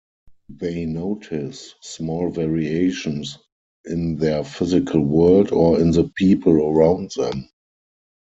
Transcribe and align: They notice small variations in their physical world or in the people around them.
They 0.49 0.87
notice 0.87 1.75
small 1.81 2.31
variations 2.31 3.37
in 3.85 4.15
their 4.15 4.43
physical 4.43 5.01
world 5.01 5.51
or 5.51 5.79
in 5.79 5.91
the 5.91 6.11
people 6.17 6.53
around 6.59 7.11
them. 7.15 7.47